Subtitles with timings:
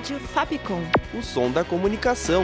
[0.00, 0.82] Rádio Fapcom.
[1.12, 2.42] O som da comunicação.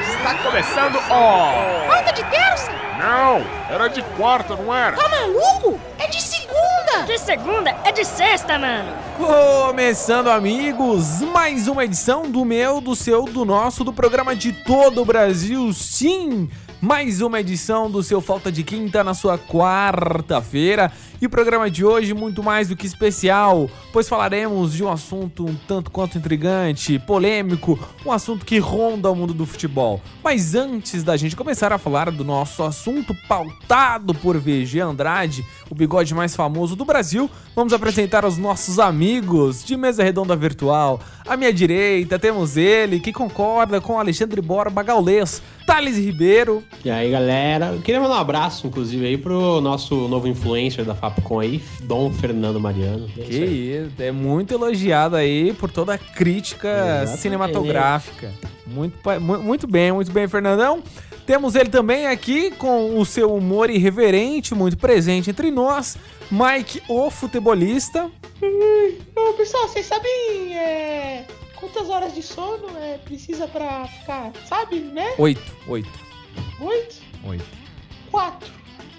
[0.00, 1.86] Está começando, ó!
[1.86, 2.72] Quarta de terça?
[2.98, 4.96] Não, era de quarta, não era?
[4.96, 5.78] Tá maluco?
[5.96, 7.04] É de segunda!
[7.06, 8.92] De segunda é de sexta, mano.
[9.16, 15.02] Começando, amigos, mais uma edição do meu, do seu, do nosso, do programa de todo
[15.02, 15.72] o Brasil.
[15.72, 20.90] Sim, mais uma edição do seu Falta de Quinta na sua quarta-feira.
[21.20, 25.46] E o programa de hoje muito mais do que especial, pois falaremos de um assunto
[25.46, 29.98] um tanto quanto intrigante, polêmico, um assunto que ronda o mundo do futebol.
[30.22, 35.74] Mas antes da gente começar a falar do nosso assunto pautado por VG Andrade, o
[35.74, 41.00] bigode mais famoso do Brasil, vamos apresentar os nossos amigos de mesa redonda virtual.
[41.26, 46.62] À minha direita temos ele que concorda com Alexandre Borba Gaulês, Thales Ribeiro.
[46.84, 51.38] E aí, galera, queria mandar um abraço, inclusive, aí pro nosso novo influencer da Fapcom
[51.38, 53.08] aí, Dom Fernando Mariano.
[53.16, 57.20] É que isso, é muito elogiado aí por toda a crítica Exatamente.
[57.20, 58.32] cinematográfica.
[58.66, 60.82] Muito, muito bem, muito bem, Fernandão.
[61.24, 65.96] Temos ele também aqui com o seu humor irreverente, muito presente entre nós,
[66.30, 68.10] Mike, o futebolista.
[69.14, 71.24] Ô, pessoal, vocês sabem é,
[71.56, 75.14] quantas horas de sono é, precisa pra ficar, sabe, né?
[75.18, 76.06] Oito, oito.
[76.60, 76.96] Oito?
[77.24, 77.44] Oito.
[78.10, 78.52] Quatro.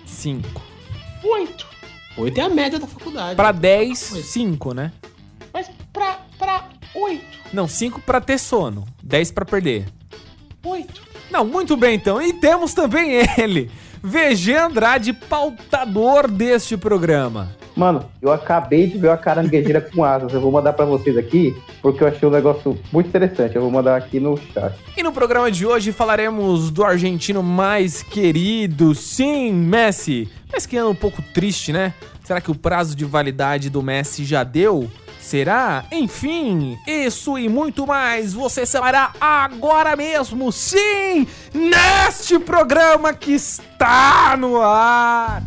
[0.05, 0.61] Cinco.
[1.23, 1.76] Oito.
[2.17, 3.35] Oito é a média da faculdade.
[3.35, 4.91] Pra dez, cinco, né?
[5.53, 7.37] Mas pra, pra oito.
[7.53, 9.85] Não, cinco pra ter sono, dez pra perder.
[10.63, 11.01] Oito.
[11.29, 12.21] Não, muito bem então.
[12.21, 13.69] E temos também ele,
[14.01, 17.55] VG Andrade, pautador deste programa.
[17.77, 20.33] Mano, eu acabei de ver a caranguejeira com asas.
[20.33, 23.55] Eu vou mandar para vocês aqui, porque eu achei um negócio muito interessante.
[23.55, 24.75] Eu vou mandar aqui no chat.
[24.97, 30.27] E no programa de hoje falaremos do argentino mais querido, sim, Messi.
[30.51, 31.93] Mas que é um pouco triste, né?
[32.23, 34.89] Será que o prazo de validade do Messi já deu?
[35.21, 35.85] Será?
[35.91, 44.59] Enfim, isso e muito mais você saberá agora mesmo, sim, neste programa que está no
[44.59, 45.43] ar.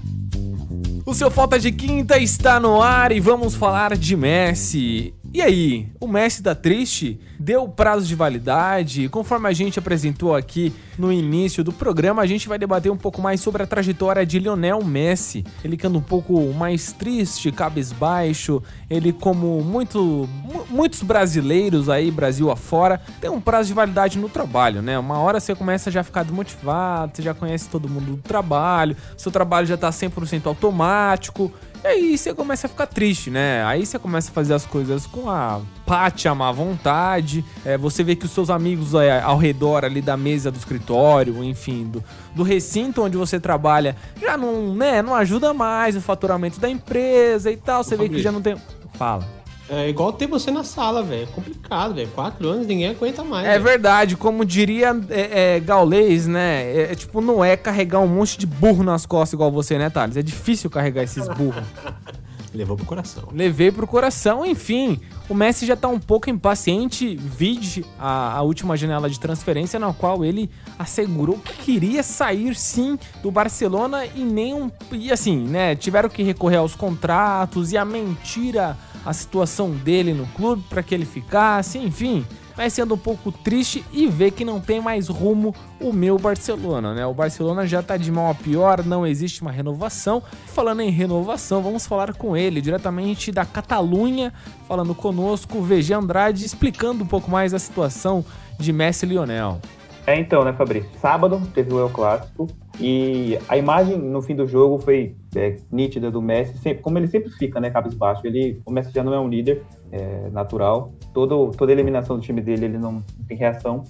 [1.11, 5.13] O seu Falta de Quinta está no ar e vamos falar de Messi.
[5.33, 7.21] E aí, o Messi tá triste?
[7.39, 9.09] Deu prazo de validade?
[9.09, 13.23] Conforme a gente apresentou aqui no início do programa, a gente vai debater um pouco
[13.23, 15.45] mais sobre a trajetória de Lionel Messi.
[15.63, 18.61] Ele anda um pouco mais triste, cabisbaixo.
[18.91, 20.29] Ele, como muito,
[20.69, 24.99] muitos brasileiros aí, Brasil afora, tem um prazo de validade no trabalho, né?
[24.99, 28.97] Uma hora você começa já a ficar desmotivado, você já conhece todo mundo do trabalho,
[29.17, 31.53] seu trabalho já tá 100% automático.
[31.83, 33.65] E aí você começa a ficar triste, né?
[33.65, 37.45] Aí você começa a fazer as coisas com a pátia, má vontade.
[37.65, 41.43] É, você vê que os seus amigos é, ao redor ali da mesa do escritório,
[41.43, 42.05] enfim, do,
[42.35, 47.51] do recinto onde você trabalha, já não, né, não ajuda mais o faturamento da empresa
[47.51, 47.83] e tal.
[47.83, 48.57] Você vê que já não tem.
[48.95, 49.40] Fala.
[49.73, 51.23] É igual ter você na sala, velho.
[51.23, 52.09] É complicado, velho.
[52.09, 53.47] Quatro anos ninguém aguenta mais.
[53.47, 53.63] É véio.
[53.63, 56.65] verdade, como diria é, é, Gaulês, né?
[56.65, 59.89] É, é, tipo, não é carregar um monte de burro nas costas igual você, né,
[59.89, 60.17] Thales?
[60.17, 61.65] É difícil carregar esses burros.
[62.53, 63.29] Levou pro coração.
[63.33, 65.01] Levei pro coração, enfim.
[65.29, 69.93] O Messi já tá um pouco impaciente, vide a, a, última janela de transferência, na
[69.93, 74.69] qual ele assegurou que queria sair sim do Barcelona e nem um.
[74.91, 75.77] E assim, né?
[75.77, 80.95] Tiveram que recorrer aos contratos e a mentira a situação dele no clube para que
[80.95, 82.25] ele ficasse, enfim.
[82.57, 86.93] Mas sendo um pouco triste e ver que não tem mais rumo o meu Barcelona,
[86.93, 87.07] né?
[87.07, 90.23] O Barcelona já tá de mal a pior, não existe uma renovação.
[90.47, 94.33] Falando em renovação, vamos falar com ele diretamente da Catalunha,
[94.69, 98.23] falando conosco, VG Andrade, explicando um pouco mais a situação
[98.59, 99.59] de Messi e Lionel.
[100.07, 100.91] É então, né, Fabrício?
[101.01, 102.47] Sábado teve o El Clássico
[102.81, 107.09] e a imagem no fim do jogo foi é, nítida do Messi, sempre, como ele
[107.09, 108.27] sempre fica, né, cabisbaixo.
[108.27, 109.63] Ele, o Messi já não é um líder
[109.93, 113.83] é, natural, Todo, toda eliminação do time dele ele não, tem reação.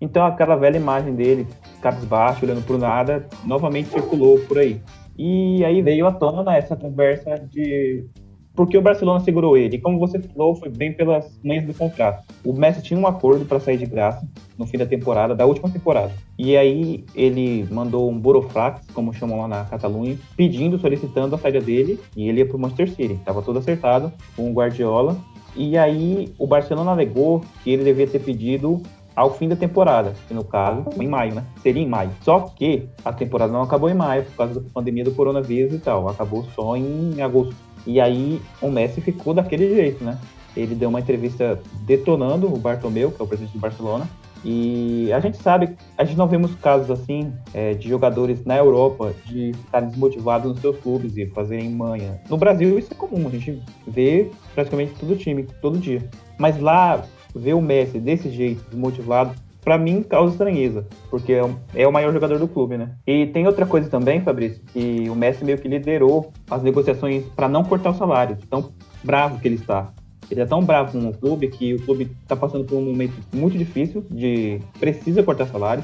[0.00, 1.46] Então aquela velha imagem dele,
[1.82, 4.80] cabisbaixo, olhando por nada, novamente circulou por aí.
[5.16, 8.06] E aí veio à tona essa conversa de
[8.54, 9.76] porque o Barcelona segurou ele.
[9.76, 12.24] E como você falou, foi bem pelas meias do contrato.
[12.44, 15.70] O Messi tinha um acordo para sair de graça no fim da temporada, da última
[15.70, 16.12] temporada.
[16.36, 21.60] E aí ele mandou um Boroflax, como chamam lá na Catalunha, pedindo, solicitando a saída
[21.60, 23.20] dele, e ele ia pro Manchester City.
[23.24, 25.16] Tava tudo acertado com o Guardiola.
[25.56, 28.82] E aí o Barcelona alegou que ele devia ter pedido
[29.16, 31.44] ao fim da temporada, que no caso, em maio, né?
[31.60, 32.10] Seria em maio.
[32.22, 35.78] Só que a temporada não acabou em maio por causa da pandemia do coronavírus e
[35.78, 36.08] tal.
[36.08, 37.56] Acabou só em agosto.
[37.84, 40.18] E aí o Messi ficou daquele jeito, né?
[40.56, 44.08] Ele deu uma entrevista detonando o Bartomeu, que é o presidente do Barcelona.
[44.44, 49.12] E a gente sabe, a gente não vemos casos assim é, de jogadores na Europa
[49.26, 52.20] de estarem desmotivados nos seus clubes e fazerem manha.
[52.28, 56.08] No Brasil isso é comum, a gente vê praticamente todo time, todo dia.
[56.38, 57.04] Mas lá
[57.34, 61.34] ver o Messi desse jeito, desmotivado, para mim causa estranheza, porque
[61.74, 62.92] é o maior jogador do clube, né?
[63.06, 67.48] E tem outra coisa também, Fabrício, que o Messi meio que liderou as negociações para
[67.48, 68.72] não cortar o salário, tão
[69.04, 69.92] bravo que ele está.
[70.30, 73.14] Ele é tão bravo com o clube que o clube está passando por um momento
[73.32, 75.82] muito difícil de precisa cortar salário.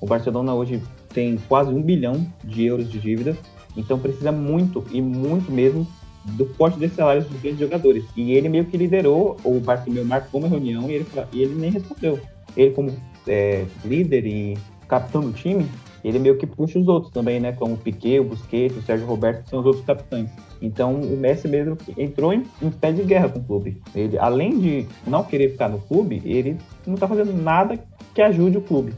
[0.00, 3.36] O Barcelona hoje tem quase um bilhão de euros de dívidas,
[3.76, 5.86] então precisa muito e muito mesmo
[6.24, 8.04] do corte desses salários dos grandes jogadores.
[8.16, 11.70] E ele meio que liderou, o Bartomeu marcou uma reunião e ele, e ele nem
[11.70, 12.18] respondeu.
[12.56, 12.92] Ele, como
[13.26, 15.66] é, líder e capitão do time,
[16.04, 17.52] ele meio que puxa os outros também, né?
[17.52, 20.30] Como o Piquet, o Busquets, o Sérgio Roberto, que são os outros capitães.
[20.60, 23.80] Então o Messi mesmo entrou em, em pé de guerra com o clube.
[23.94, 26.56] Ele, além de não querer ficar no clube, ele
[26.86, 27.78] não tá fazendo nada
[28.14, 28.92] que ajude o clube.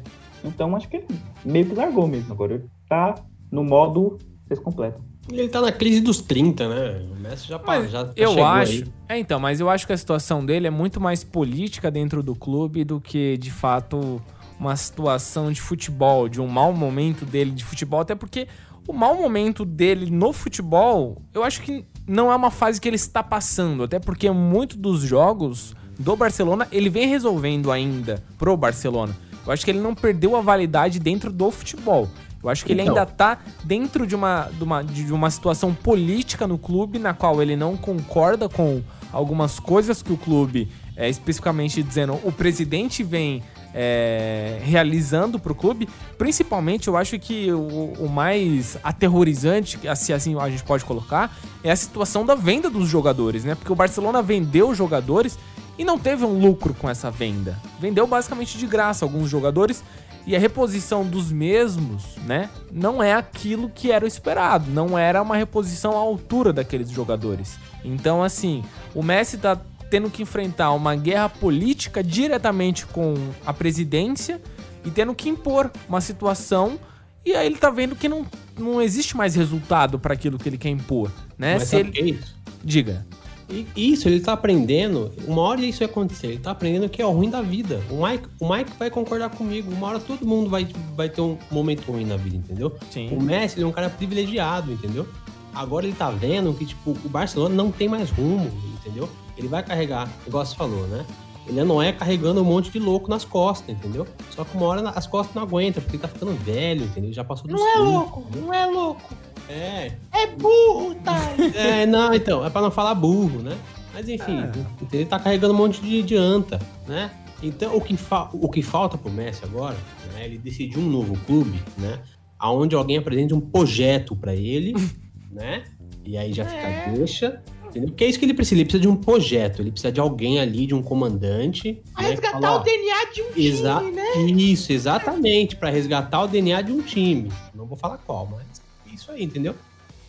[0.45, 1.07] Então acho que ele
[1.45, 2.33] meio que largou mesmo.
[2.33, 3.15] Agora ele tá
[3.51, 4.19] no modo
[4.63, 5.03] completo.
[5.31, 7.07] Ele tá na crise dos 30, né?
[7.11, 8.73] O Messi já, mas já, já Eu acho.
[8.73, 8.85] Aí.
[9.09, 12.35] É, então, mas eu acho que a situação dele é muito mais política dentro do
[12.35, 14.21] clube do que, de fato,
[14.59, 18.49] uma situação de futebol, de um mau momento dele de futebol, até porque
[18.87, 22.97] o mau momento dele no futebol, eu acho que não é uma fase que ele
[22.97, 29.17] está passando, até porque muito dos jogos do Barcelona ele vem resolvendo ainda pro Barcelona.
[29.47, 32.09] Eu acho que ele não perdeu a validade dentro do futebol.
[32.43, 32.95] Eu acho que ele então.
[32.95, 37.41] ainda tá dentro de uma, de, uma, de uma situação política no clube na qual
[37.41, 43.43] ele não concorda com algumas coisas que o clube, é, especificamente dizendo, o presidente vem
[43.75, 45.89] é, realizando para o clube.
[46.17, 51.71] Principalmente, eu acho que o, o, mais aterrorizante, se assim a gente pode colocar, é
[51.71, 53.55] a situação da venda dos jogadores, né?
[53.55, 55.37] Porque o Barcelona vendeu jogadores
[55.77, 57.59] e não teve um lucro com essa venda.
[57.81, 59.83] Vendeu basicamente de graça alguns jogadores
[60.27, 65.37] e a reposição dos mesmos, né, não é aquilo que era esperado, não era uma
[65.37, 67.59] reposição à altura daqueles jogadores.
[67.85, 69.59] Então, assim, o Messi tá
[69.95, 73.15] tendo que enfrentar uma guerra política diretamente com
[73.47, 74.43] a presidência
[74.85, 76.81] e tendo que impor uma situação
[77.25, 78.27] e aí ele tá vendo que não,
[78.59, 81.59] não existe mais resultado para aquilo que ele quer impor, né?
[81.61, 81.97] Mas Se ele...
[81.97, 82.35] é isso?
[82.65, 83.07] Diga.
[83.49, 85.13] E isso, ele tá aprendendo.
[85.29, 86.27] Uma hora isso vai acontecer.
[86.27, 87.81] Ele tá aprendendo que é o ruim da vida.
[87.89, 89.71] O Mike, o Mike vai concordar comigo.
[89.71, 90.67] Uma hora todo mundo vai,
[90.97, 92.75] vai ter um momento ruim na vida, entendeu?
[92.91, 93.11] Sim.
[93.17, 95.07] O Messi é um cara privilegiado, entendeu?
[95.55, 98.51] Agora ele tá vendo que, tipo, o Barcelona não tem mais rumo,
[98.81, 99.09] entendeu?
[99.37, 101.05] Ele vai carregar, igual você falou, né?
[101.47, 104.07] Ele não é carregando um monte de louco nas costas, entendeu?
[104.31, 107.13] Só que uma hora as costas não aguentam, porque ele tá ficando velho, entendeu?
[107.13, 108.43] Já passou dos Não é louco, entendeu?
[108.43, 109.15] não é louco.
[109.49, 109.93] É.
[110.13, 111.19] É burro, tá?
[111.55, 113.59] é, não, então, é pra não falar burro, né?
[113.93, 114.97] Mas enfim, é.
[114.97, 117.11] ele tá carregando um monte de, de anta, né?
[117.43, 117.95] Então, o que,
[118.33, 119.77] o que falta pro Messi agora,
[120.15, 120.25] né?
[120.25, 122.01] Ele decidir um novo clube, né?
[122.39, 124.75] Aonde alguém apresente um projeto para ele,
[125.31, 125.65] né?
[126.05, 126.93] E aí já fica é.
[126.93, 127.43] deixa.
[127.75, 127.89] Entendeu?
[127.89, 128.55] Porque é isso que ele precisa.
[128.55, 131.83] Ele precisa de um projeto, ele precisa de alguém ali, de um comandante.
[131.93, 134.15] Pra né, resgatar fala, o DNA de um Exa time, né?
[134.43, 135.57] Isso, exatamente.
[135.57, 137.33] para resgatar o DNA de um time.
[137.53, 138.63] Não vou falar qual, mas
[138.95, 139.57] isso aí, entendeu?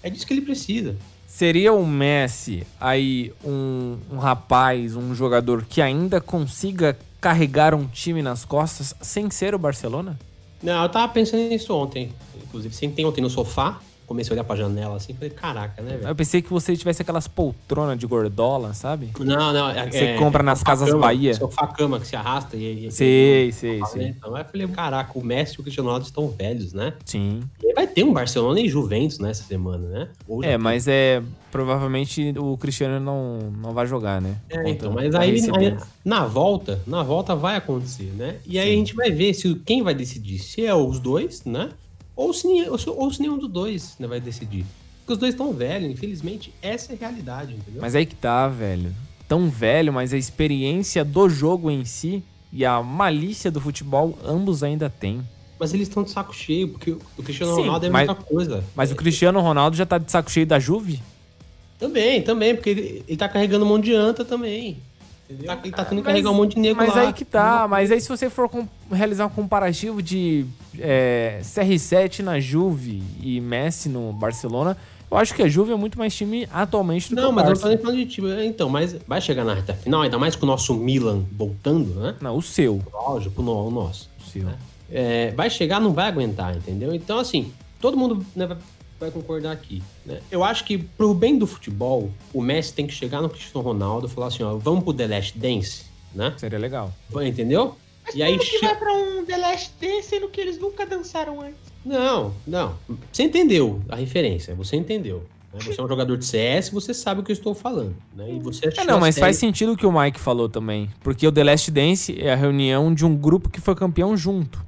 [0.04, 0.96] É disso que ele precisa.
[1.26, 8.22] Seria o Messi aí um, um rapaz, um jogador que ainda consiga carregar um time
[8.22, 10.20] nas costas sem ser o Barcelona?
[10.62, 12.14] Não, eu tava pensando nisso ontem.
[12.44, 16.08] Inclusive, tem ontem no sofá, comecei a olhar pra janela assim, falei, caraca, né, velho?
[16.08, 19.12] Eu pensei que você tivesse aquelas poltronas de gordola, sabe?
[19.20, 19.70] Não, não.
[19.70, 21.34] É, você é, compra nas casas cama, Bahia.
[21.34, 22.88] Sofá-cama que se arrasta e...
[22.88, 24.08] e sei, sei, sei.
[24.08, 26.94] Então, eu falei, caraca, o Messi e o Cristiano Ronaldo estão velhos, né?
[27.04, 27.42] Sim.
[27.62, 30.10] E vai ter um Barcelona e Juventus nessa semana, né?
[30.44, 30.58] é, tem.
[30.58, 31.22] mas é...
[31.52, 34.36] Provavelmente o Cristiano não, não vai jogar, né?
[34.50, 38.40] É, então, mas aí, aí, na volta, na volta vai acontecer, né?
[38.46, 38.74] E aí Sim.
[38.74, 41.70] a gente vai ver se quem vai decidir, se é os dois, né?
[42.16, 44.66] Ou se, ou se nenhum dos dois né, vai decidir.
[45.00, 47.82] Porque os dois estão velhos, infelizmente, essa é a realidade, entendeu?
[47.82, 48.94] Mas aí que tá, velho.
[49.28, 54.64] Tão velho, mas a experiência do jogo em si e a malícia do futebol, ambos
[54.64, 55.22] ainda têm.
[55.60, 58.64] Mas eles estão de saco cheio, porque o Cristiano Sim, Ronaldo é mas, muita coisa.
[58.76, 58.94] Mas é.
[58.94, 61.02] o Cristiano Ronaldo já tá de saco cheio da Juve?
[61.78, 64.78] Também, também, porque ele, ele tá carregando um monte de anta também.
[65.30, 65.48] Entendeu?
[65.48, 67.02] Tá, ele tá tendo que Mas- carregar um monte de nego Mas lá.
[67.02, 70.46] aí que tá, mas aí se você for com- realizar um comparativo de
[70.80, 74.78] é, CR7 na Juve e Messi no Barcelona,
[75.10, 77.44] eu acho que a Juve é muito mais time atualmente do Não, que o mas
[77.44, 77.62] eu não Barça.
[77.64, 78.46] tô nem falando de time.
[78.48, 82.16] Então, mas vai chegar na reta final, ainda mais com o nosso Milan voltando, né?
[82.20, 82.82] Não, o seu.
[82.92, 84.10] Lógico, o no- o nosso.
[84.20, 84.48] O seu.
[84.92, 86.94] É, vai chegar, não vai aguentar, entendeu?
[86.94, 88.58] Então, assim, todo mundo né, vai,
[89.00, 89.82] vai concordar aqui.
[90.06, 90.20] né?
[90.32, 94.08] Eu acho que, pro bem do futebol, o Messi tem que chegar no Cristiano Ronaldo
[94.08, 96.34] e falar assim: ó, vamos pro The Last Dance, né?
[96.38, 96.92] Seria legal.
[97.24, 97.76] Entendeu?
[98.06, 100.86] Mas E aí como que vai pra um The Last Dance sendo que eles nunca
[100.86, 101.56] dançaram antes?
[101.86, 102.76] Não, não.
[103.12, 105.24] Você entendeu a referência, você entendeu.
[105.54, 105.60] né?
[105.64, 107.96] Você é um jogador de CS, você sabe o que eu estou falando.
[108.16, 108.34] Né?
[108.34, 110.90] E você É, não, mas série- faz sentido o que o Mike falou também.
[111.02, 114.64] Porque o The Last Dance é a reunião de um grupo que foi campeão junto.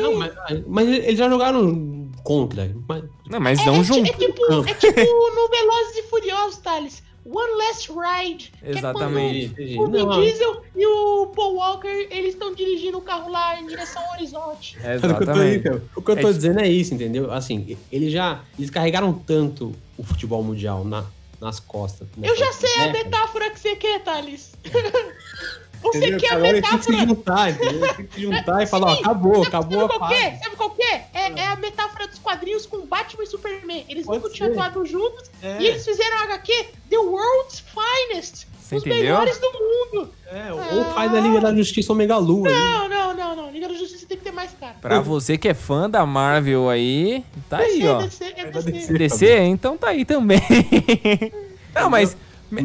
[0.00, 0.32] Não, mas,
[0.66, 2.74] mas eles já jogaram contra.
[2.88, 4.08] Mas, Não, mas É, não é, ti- junto.
[4.10, 5.00] é tipo, é tipo
[5.34, 7.02] no Velozes e Furiosos, Thales.
[7.30, 8.50] One Last Ride.
[8.50, 9.78] que é quando Exatamente.
[9.78, 14.02] O Vin Diesel e o Paul Walker, eles estão dirigindo o carro lá em direção
[14.02, 14.78] ao horizonte.
[14.82, 15.58] Mas o que eu tô, Exatamente.
[15.58, 17.30] então, o que eu tô É- dizendo é isso, entendeu?
[17.30, 18.40] Assim, eles já.
[18.58, 21.04] Eles carregaram tanto o futebol mundial na,
[21.40, 22.08] nas costas.
[22.22, 24.52] Eu já sei a metáfora que você quer, Thales.
[25.82, 26.18] Você entendeu?
[26.20, 27.06] quer a Agora tem que se metáfora.
[27.08, 27.94] juntar, entendeu?
[27.94, 30.30] Tem que se juntar e falar, ó, acabou, sabe- acabou sabe a é?
[30.30, 30.44] fase.
[30.44, 31.06] Sabe qual que é?
[31.14, 33.84] É, é a metáfora dos quadrinhos com Batman e Superman.
[33.88, 35.56] Eles Pode nunca tinham atuado juntos É.
[35.60, 38.46] e eles fizeram a HQ The World's Finest.
[38.60, 38.98] Você os entendeu?
[39.18, 40.10] melhores do mundo.
[40.30, 42.50] É, ou faz a Liga da Justiça Omega Lua.
[42.50, 43.50] Não, não, não, não.
[43.50, 44.74] Liga da Justiça tem que ter mais cara.
[44.78, 48.02] Pra você que é fã da Marvel aí, tá aí, ó.
[48.02, 48.70] DC, é DC.
[48.72, 48.92] DC.
[48.98, 50.40] DC, então tá aí também.
[51.74, 52.16] Não, mas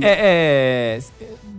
[0.01, 1.00] é, é,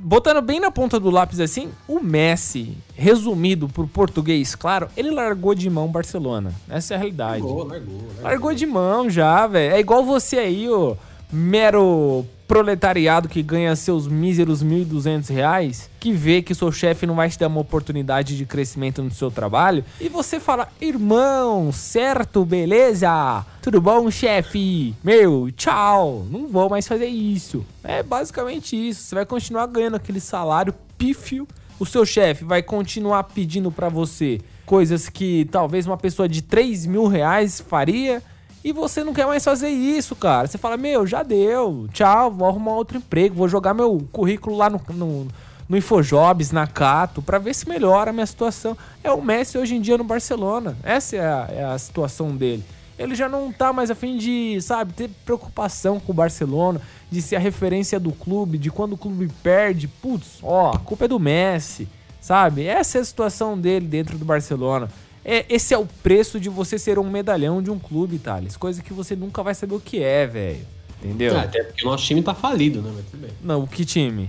[0.04, 5.54] botando bem na ponta do lápis assim, o Messi, resumido pro português, claro, ele largou
[5.54, 6.52] de mão Barcelona.
[6.68, 7.42] Essa é a realidade.
[7.42, 8.22] Largou, largou, largou.
[8.22, 9.74] Largou de mão já, velho.
[9.74, 10.96] É igual você aí, ô
[11.32, 17.28] mero proletariado que ganha seus míseros 1.200 reais, que vê que seu chefe não vai
[17.28, 23.44] te dar uma oportunidade de crescimento no seu trabalho, e você fala, irmão, certo, beleza?
[23.60, 24.94] Tudo bom, chefe?
[25.02, 27.66] Meu, tchau, não vou mais fazer isso.
[27.82, 29.02] É basicamente isso.
[29.02, 31.48] Você vai continuar ganhando aquele salário pífio.
[31.80, 36.86] O seu chefe vai continuar pedindo pra você coisas que talvez uma pessoa de 3
[36.86, 38.22] mil reais faria.
[38.64, 40.48] E você não quer mais fazer isso, cara.
[40.48, 41.86] Você fala, meu, já deu.
[41.92, 43.34] Tchau, vou arrumar outro emprego.
[43.34, 45.28] Vou jogar meu currículo lá no, no,
[45.68, 48.74] no Infojobs, na Cato, pra ver se melhora a minha situação.
[49.02, 50.74] É o Messi hoje em dia no Barcelona.
[50.82, 52.64] Essa é a, é a situação dele.
[52.98, 56.80] Ele já não tá mais a fim de, sabe, ter preocupação com o Barcelona,
[57.10, 61.04] de ser a referência do clube, de quando o clube perde, putz, ó, a culpa
[61.04, 61.86] é do Messi,
[62.20, 62.64] sabe?
[62.64, 64.88] Essa é a situação dele dentro do Barcelona.
[65.24, 68.56] É, esse é o preço de você ser um medalhão de um clube, Thales.
[68.56, 70.66] Coisa que você nunca vai saber o que é, velho.
[71.02, 71.36] Entendeu?
[71.36, 72.90] Ah, até porque o nosso time tá falido, né?
[72.94, 73.30] Mas tudo bem.
[73.42, 74.28] Não, que time?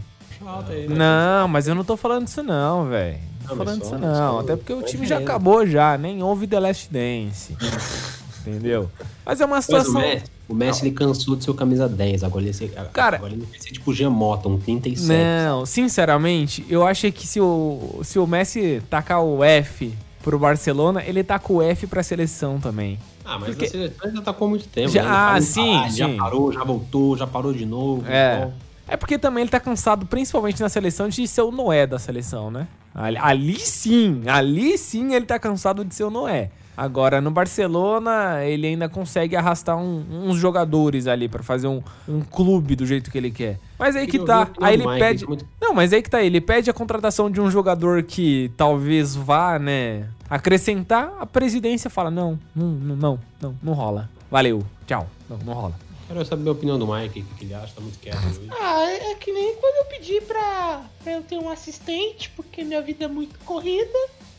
[0.70, 0.96] Aí, né?
[0.96, 3.18] Não, mas eu não tô falando disso não, velho.
[3.42, 4.40] Não tô falando disso não.
[4.40, 5.98] Até porque o time já acabou já.
[5.98, 7.56] Nem houve The Last Dance.
[8.46, 8.92] Entendeu?
[9.26, 10.02] Mas é uma Mas o situação...
[10.02, 12.24] Messi, o Messi ele cansou de ser o camisa 10.
[12.24, 15.08] Agora ele, ser, Cara- agora ele quer ser tipo Giamota, um 37.
[15.08, 19.92] Não, sinceramente, eu achei que se o, se o Messi tacar o F
[20.26, 22.98] pro Barcelona, ele taca o F pra seleção também.
[23.24, 24.90] Ah, mas Porque- a seleção já tacou há muito tempo.
[24.90, 25.10] Já- né?
[25.12, 26.18] Ah, sim, parar, Já sim.
[26.18, 28.04] parou, já voltou, já parou de novo.
[28.08, 28.38] É.
[28.40, 28.54] então-
[28.88, 32.52] É porque também ele tá cansado, principalmente na seleção, de ser o Noé da seleção,
[32.52, 32.68] né?
[32.94, 36.50] Ali, ali sim, ali sim ele tá cansado de ser o Noé.
[36.78, 42.22] Agora, no Barcelona, ele ainda consegue arrastar um- uns jogadores ali pra fazer um, um
[42.22, 43.58] clube do jeito que ele quer.
[43.80, 44.50] Mas aí que tá.
[44.62, 45.26] Aí ele pede.
[45.26, 46.22] tá Não, mas aí que tá.
[46.22, 51.14] Ele pede a contratação de um jogador que talvez vá, né, acrescentar.
[51.20, 54.10] A presidência fala: não, não, não, não, não, rola.
[54.30, 55.08] Valeu, tchau.
[55.30, 55.76] Não, não rola.
[56.08, 58.48] Quero saber a opinião do Mike, o que, ele acha, tá muito quieto hoje.
[58.60, 62.64] Ah, é é que nem quando eu pedi pra, pra eu ter um assistente, porque
[62.64, 63.98] minha vida é muito corrida.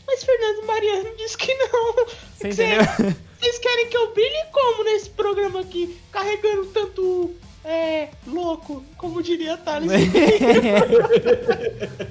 [0.09, 1.93] Mas Fernando Mariano disse que não.
[2.33, 3.15] Você Cê- entendeu?
[3.39, 5.99] Vocês querem que eu brilhe como nesse programa aqui?
[6.11, 7.31] Carregando tanto
[8.07, 9.91] é, louco, como diria Thales.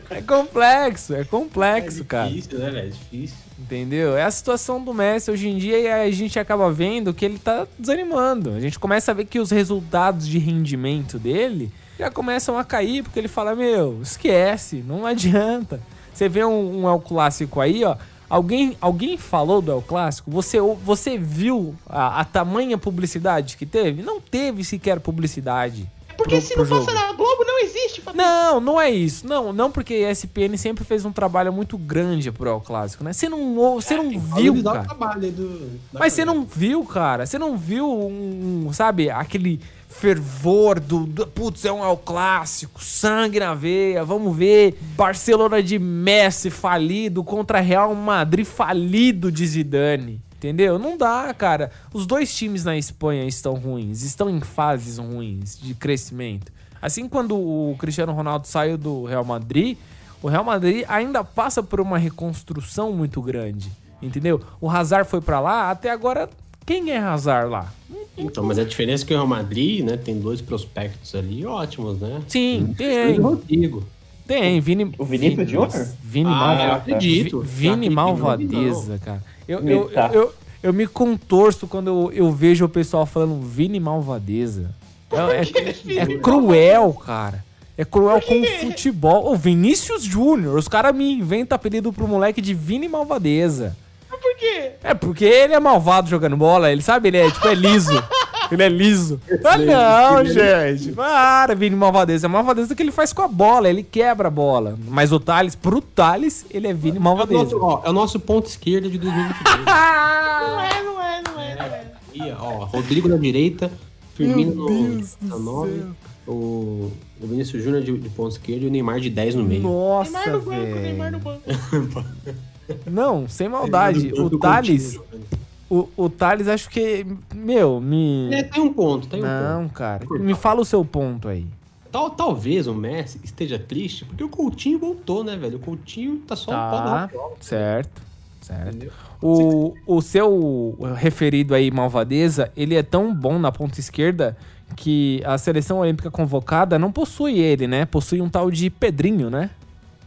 [0.08, 2.28] É complexo, é complexo, cara.
[2.28, 2.90] difícil, né, velho?
[2.90, 3.36] Difícil.
[3.58, 4.16] Entendeu?
[4.16, 7.38] É a situação do Messi hoje em dia e a gente acaba vendo que ele
[7.38, 8.50] tá desanimando.
[8.50, 13.02] A gente começa a ver que os resultados de rendimento dele já começam a cair,
[13.02, 15.80] porque ele fala: Meu, esquece, não adianta.
[16.12, 17.96] Você vê um, um El Clássico aí, ó.
[18.28, 20.30] Alguém, alguém falou do El Clássico?
[20.30, 24.02] Você, você viu a, a tamanha publicidade que teve?
[24.02, 25.88] Não teve sequer publicidade.
[26.16, 26.92] Porque pro- se pro não jogo.
[26.92, 29.26] na Globo, não existe Não, não é isso.
[29.26, 33.12] Não, não porque a ESPN sempre fez um trabalho muito grande pro Clássico, né?
[33.12, 34.84] Você não, você não viu, cara.
[34.84, 37.26] trabalho do, Mas você não viu, cara.
[37.26, 42.82] Você não viu um, um, sabe, aquele fervor do, do- putz, é um El Clássico,
[42.84, 50.20] sangue na veia, vamos ver Barcelona de Messi falido contra Real Madrid falido de Zidane.
[50.36, 50.78] Entendeu?
[50.78, 51.70] Não dá, cara.
[51.94, 56.52] Os dois times na Espanha estão ruins, estão em fases ruins de crescimento.
[56.86, 59.76] Assim, quando o Cristiano Ronaldo saiu do Real Madrid,
[60.22, 63.68] o Real Madrid ainda passa por uma reconstrução muito grande.
[64.00, 64.40] Entendeu?
[64.60, 66.30] O Hazard foi pra lá, até agora,
[66.64, 67.72] quem é Hazard lá?
[68.16, 71.98] Então, mas a diferença é que o Real Madrid, né, tem dois prospectos ali ótimos,
[71.98, 72.22] né?
[72.28, 73.18] Sim, E tem.
[73.18, 73.82] o Rodrigo.
[74.24, 74.92] Tem, Vini.
[74.96, 75.88] O Vinícius Vini, Júnior?
[76.04, 77.40] Vini Ah, Mal- eu acredito.
[77.40, 79.24] Vi- Vini Malvadeza, cara.
[79.48, 80.10] Eu, eu, Tá.
[80.12, 84.70] eu, eu me contorço quando eu, eu vejo o pessoal falando Vini Malvadeza.
[85.12, 87.44] É, é- é cruel, cara.
[87.78, 89.32] É cruel com o futebol.
[89.32, 93.76] O Vinícius Júnior, os caras me inventam apelido pro moleque de Vini Malvadeza.
[94.10, 94.70] Mas por quê?
[94.82, 97.92] É porque ele é malvado jogando bola, ele sabe, ele é tipo, é liso.
[98.48, 99.20] Ele é liso.
[99.44, 100.92] Ah, não, gente.
[100.92, 102.28] Para, Vini Malvadeza.
[102.28, 104.78] É malvadeza que ele faz com a bola, ele quebra a bola.
[104.86, 107.42] Mas o Thales, pro Thales, ele é Vini É o, Malvadeza.
[107.42, 109.64] nosso, ó, é o nosso ponto esquerdo de 2022.
[109.64, 112.36] Não é, não é, não é, não é.
[112.38, 113.68] Ó, Rodrigo na direita,
[114.16, 115.82] Firmino no 19,
[116.26, 119.62] o, o Vinícius Júnior de, de ponto esquerdo e o Neymar de 10 no meio.
[119.62, 121.42] Nossa, Neymar no banco, Neymar no banco.
[122.90, 124.08] Não, sem maldade.
[124.08, 125.22] Do- O Thales, Coutinho.
[125.70, 128.28] o, o Thales acho que, meu, me...
[128.34, 129.72] É, tem um ponto, tem um Não, ponto.
[129.74, 130.04] cara.
[130.18, 131.46] Me fala o seu ponto aí.
[131.92, 135.56] Tal, talvez o Messi esteja triste porque o Coutinho voltou, né, velho?
[135.56, 138.02] O Coutinho tá só um pau Tá, na certo,
[138.46, 138.92] certo.
[139.22, 144.36] O, o seu referido aí, Malvadeza, ele é tão bom na ponta esquerda
[144.74, 147.84] que a seleção olímpica convocada não possui ele, né?
[147.86, 149.50] Possui um tal de Pedrinho, né?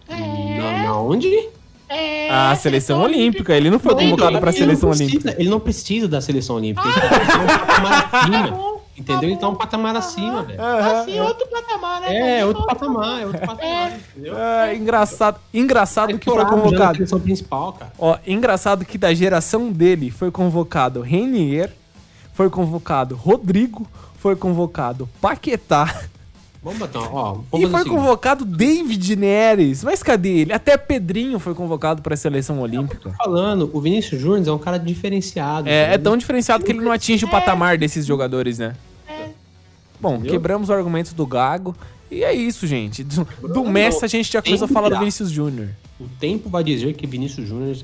[0.10, 1.27] Na, na onde?
[1.88, 3.55] É, A seleção olímpica.
[3.55, 5.36] Ele não foi convocado pra Ele não seleção precisa- olímpica.
[5.41, 6.88] Ele não precisa da seleção olímpica.
[6.88, 8.78] Ele tá um.
[9.00, 9.38] Entendeu?
[9.38, 10.62] Tá um patamar acima, velho.
[10.62, 12.39] Assim, outro patamar, né?
[12.39, 14.34] É, outro patamar, é outro patamar, entendeu?
[14.38, 17.20] Ah, engraçado, engraçado que foi na convocado.
[17.22, 17.91] principal, cara.
[17.98, 21.72] Ó, engraçado que da geração dele foi convocado Renier,
[22.34, 23.88] foi convocado Rodrigo,
[24.18, 26.01] foi convocado Paquetá.
[26.62, 27.40] Vamos botar, ó.
[27.50, 27.96] Vamos E foi seguinte.
[27.96, 29.81] convocado David Neres.
[29.81, 30.51] Mas cadê ele?
[30.51, 33.12] Até Pedrinho foi convocado pra seleção olímpica.
[33.18, 35.70] falando, o Vinícius Júnior é um cara diferenciado.
[35.70, 38.74] É, é tão diferenciado que ele não atinge o patamar desses jogadores, né?
[40.00, 40.31] Bom, Entendeu?
[40.31, 41.75] quebramos o argumento do Gago.
[42.12, 43.03] E é isso, gente.
[43.03, 44.98] Do, do Messi a gente tinha coisa a falar do.
[44.98, 45.70] Vinícius Júnior.
[46.00, 47.75] O tempo vai dizer que Vinícius Júnior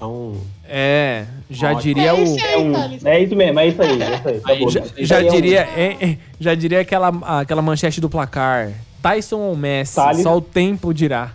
[0.00, 0.40] é- um.
[0.64, 1.82] É, já Ótimo.
[1.82, 2.16] diria É o.
[2.16, 4.02] É, aí, um, é isso mesmo, é isso aí.
[4.02, 4.36] É isso aí.
[4.38, 4.70] acabou.
[4.70, 7.08] Já, é diria, é, já diria aquela,
[7.40, 8.72] aquela manchete do placar.
[9.02, 9.94] Tyson ou Messi?
[9.94, 10.22] Thales.
[10.22, 11.32] Só o tempo dirá.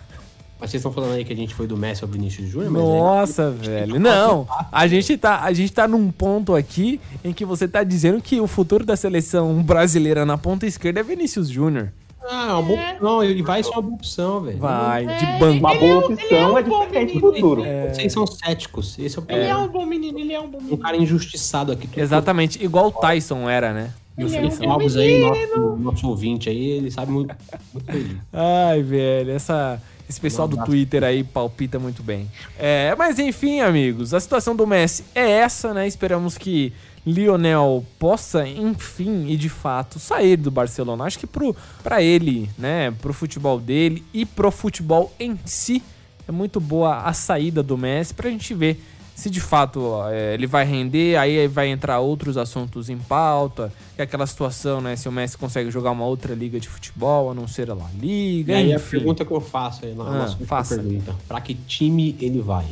[0.64, 2.82] Mas vocês estão falando aí que a gente foi do Messi ao Vinícius Júnior, mas
[2.82, 4.00] é- Nossa, velho.
[4.00, 8.18] Não, a gente, tá, a gente tá num ponto aqui em que você tá dizendo
[8.22, 11.92] que o futuro da seleção brasileira na ponta esquerda é Vinícius Júnior.
[12.26, 13.22] Ah, é uma boa opção.
[13.24, 14.56] Ele vai ser uma boa opção, velho.
[14.56, 15.58] Vai, de É, banco.
[15.58, 17.62] Uma Ele é boa um- ele é opção um é bom diferente do futuro.
[17.92, 18.98] Vocês são céticos.
[18.98, 20.78] Esse é o Ele é um bom menino, ele é um bom Um menino.
[20.78, 21.86] cara injustiçado aqui.
[21.88, 23.90] Tudo Exatamente, igual o Tyson era, né?
[24.16, 24.66] Ele é um seleção.
[24.66, 27.34] bom Alves aí, nosso, nosso ouvinte aí, ele sabe muito,
[27.74, 28.16] muito bem.
[28.32, 32.30] Ai, velho, essa, esse pessoal do Twitter aí palpita muito bem.
[32.58, 35.86] É, mas enfim, amigos, a situação do Messi é essa, né?
[35.86, 36.72] Esperamos que
[37.06, 41.04] Lionel possa, enfim, e de fato, sair do Barcelona.
[41.04, 45.82] Acho que pro, pra ele, né, pro futebol dele e pro futebol em si,
[46.26, 48.82] é muito boa a saída do Messi pra gente ver
[49.14, 54.00] se de fato é, ele vai render, aí vai entrar outros assuntos em pauta, que
[54.02, 57.34] é aquela situação, né, se o Messi consegue jogar uma outra liga de futebol, a
[57.34, 58.90] não ser a La E Liga, aí a enfim.
[58.98, 60.74] pergunta que eu faço aí, na Ah, nossa faça.
[60.76, 61.14] pergunta.
[61.28, 62.66] Pra que time ele vai?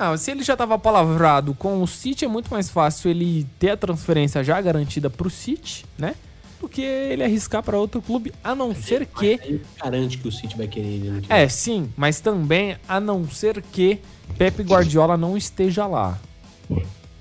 [0.00, 3.70] Ah, se ele já tava palavrado com o City, é muito mais fácil ele ter
[3.70, 6.14] a transferência já garantida pro City, né?
[6.60, 9.38] Do que ele arriscar pra outro clube, a não ser que.
[9.40, 13.62] Aí garante que o City vai querer ele É, sim, mas também a não ser
[13.62, 14.00] que
[14.36, 16.18] Pepe Guardiola não esteja lá.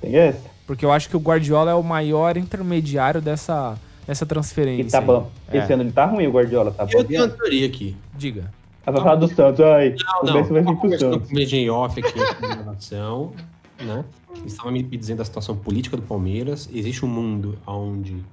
[0.02, 0.41] Tem essa?
[0.65, 4.88] Porque eu acho que o Guardiola é o maior intermediário dessa, dessa transferência.
[4.88, 5.30] E tá bom.
[5.50, 6.91] É, Esse ano ele tá ruim, o Guardiola, tá bom.
[6.93, 7.95] Eu tenho uma teoria aqui.
[8.17, 8.52] Diga.
[8.86, 9.95] Ela vai falar do Santos, ai.
[10.23, 11.32] Não, o Messi vai vir pro Santos.
[11.32, 13.34] Media off aqui na gravação,
[13.80, 14.04] né?
[14.36, 16.69] Eles estavam me me dizendo a situação política do Palmeiras.
[16.73, 18.23] Existe um mundo onde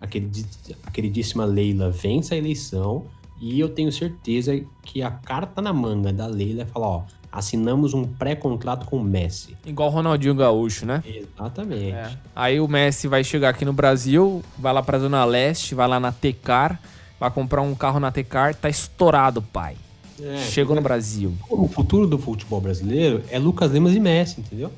[0.00, 3.04] a queridíssima Leila vence a eleição
[3.40, 7.94] e eu tenho certeza que a carta na manga da Leila é falar, ó, assinamos
[7.94, 9.56] um pré-contrato com o Messi.
[9.64, 11.02] Igual o Ronaldinho Gaúcho, né?
[11.06, 11.92] Exatamente.
[11.92, 12.10] É.
[12.34, 16.00] Aí o Messi vai chegar aqui no Brasil, vai lá pra Zona Leste, vai lá
[16.00, 16.80] na Tecar
[17.18, 19.76] Vai comprar um carro na Tecar, tá estourado, pai.
[20.20, 21.34] É, Chegou no Brasil.
[21.48, 24.70] O futuro do futebol brasileiro é Lucas Lima e Messi, entendeu?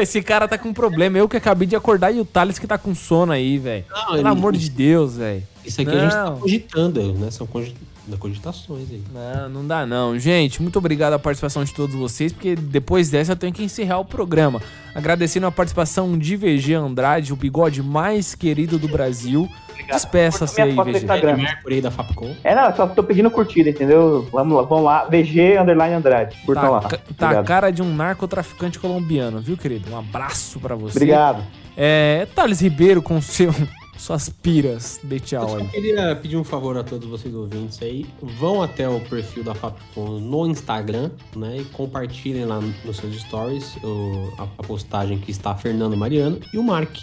[0.00, 1.16] Esse cara tá com problema.
[1.18, 3.84] Eu que acabei de acordar e o Thales que tá com sono aí, velho.
[3.90, 5.42] Não, Pelo ele- amor de Deus, velho.
[5.64, 6.38] Isso aqui a gente tá Não.
[6.38, 7.30] cogitando, né?
[7.30, 7.74] São cogi-
[8.18, 9.02] cogitações aí.
[9.12, 10.18] Não, não dá não.
[10.18, 13.98] Gente, muito obrigado a participação de todos vocês, porque depois dessa eu tenho que encerrar
[13.98, 14.60] o programa.
[14.94, 19.48] Agradecendo a participação de VG Andrade, o bigode mais querido do Brasil.
[19.86, 20.90] Despeça-se aí, VG.
[20.98, 21.36] Instagram.
[21.36, 22.34] Mercury aí da Fapcom.
[22.44, 24.28] É, não, só tô pedindo curtida, entendeu?
[24.32, 25.04] Vamos lá, vamos lá.
[25.04, 26.36] VG Underline Andrade.
[26.44, 26.80] Curtam Tá, lá.
[27.16, 29.90] tá a cara de um narcotraficante colombiano, viu, querido?
[29.90, 30.98] Um abraço pra você.
[30.98, 31.42] Obrigado.
[31.76, 33.54] É, Thales Ribeiro com seu,
[33.96, 35.00] suas piras.
[35.02, 35.66] Dê Eu tchau só aí.
[35.68, 38.04] queria pedir um favor a todos vocês ouvintes aí.
[38.22, 41.58] Vão até o perfil da Fapcom no Instagram, né?
[41.60, 46.58] E compartilhem lá nos seus stories o- a, a postagem que está Fernando Mariano e
[46.58, 46.96] o Mark,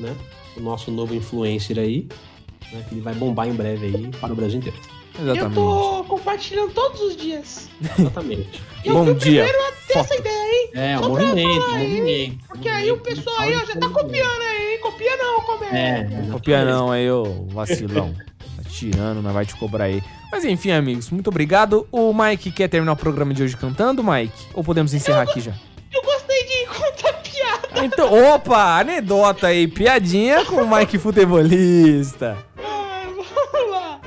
[0.00, 0.14] né?
[0.58, 2.08] O nosso novo influencer aí,
[2.72, 2.84] né?
[2.88, 4.76] Que ele vai bombar em breve aí para o Brasil inteiro.
[5.18, 5.54] Eu Exatamente.
[5.54, 7.68] tô compartilhando todos os dias.
[7.98, 8.62] Exatamente.
[8.84, 9.44] Eu Bom fui o dia.
[9.44, 10.04] primeiro a ter Foto.
[10.04, 10.70] essa ideia, hein?
[10.74, 12.38] É, o Só movimento, falar aí, movimento.
[12.48, 14.80] Porque aí o pessoal aí, ó, já tá copiando aí, hein?
[14.80, 15.76] Copia não, comédia.
[15.76, 18.14] É, Copia não aí, ô vacilão.
[18.56, 20.00] Tá tirando, não vai te cobrar aí.
[20.30, 21.86] Mas enfim, amigos, muito obrigado.
[21.90, 24.46] O Mike quer terminar o programa de hoje cantando, Mike?
[24.54, 25.52] Ou podemos encerrar aqui já?
[27.82, 32.36] Então, opa, anedota aí, piadinha com o Mike futebolista.
[32.58, 34.00] Ah, vamos lá.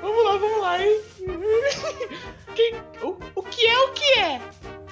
[0.00, 1.00] Vamos lá, vamos lá, hein?
[2.54, 4.40] Quem- o, o que é o que é?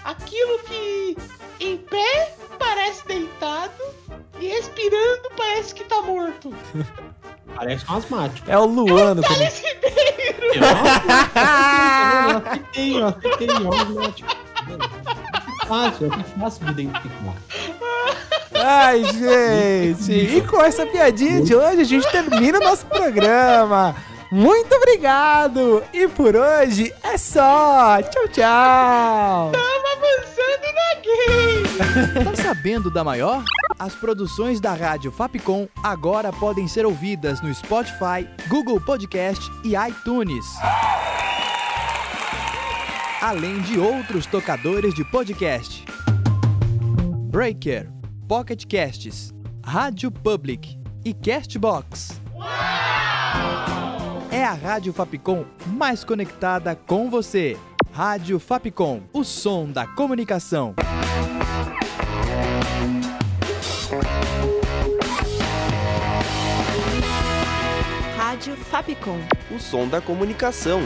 [0.04, 1.16] Aquilo que
[1.60, 3.72] em pé parece deitado
[4.40, 6.54] e respirando parece que tá morto.
[7.54, 8.50] Parece um asmático.
[8.50, 9.22] É o Luano.
[9.22, 10.50] quando- Esse Ribeiro.
[12.96, 14.28] Eu acertei, eu acertei, ó, asmático.
[15.62, 17.34] É fácil, é fácil de identificar.
[18.54, 20.12] Ai, gente.
[20.12, 23.94] E com essa piadinha de hoje, a gente termina o nosso programa.
[24.30, 25.82] Muito obrigado.
[25.92, 28.00] E por hoje é só.
[28.02, 29.50] Tchau, tchau.
[29.52, 31.60] Tamo avançando na game.
[32.24, 33.42] Tá sabendo da maior?
[33.78, 40.44] As produções da Rádio Fapcom agora podem ser ouvidas no Spotify, Google Podcast e iTunes.
[43.20, 45.84] Além de outros tocadores de podcast.
[47.28, 47.86] Breaker,
[48.26, 52.18] Pocket Casts, Rádio Public e Castbox.
[54.30, 57.58] É a Rádio Fapcom mais conectada com você.
[57.92, 60.74] Rádio Fapcom, o som da comunicação.
[68.16, 69.18] Rádio Fapcom.
[69.50, 70.80] O som da comunicação.